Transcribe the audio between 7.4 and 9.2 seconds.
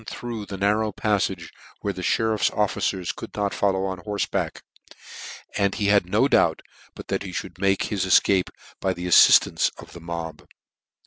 mould make his efcape, by the